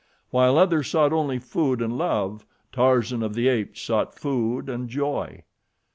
[0.31, 5.43] While others sought only food and love, Tarzan of the Apes sought food and joy.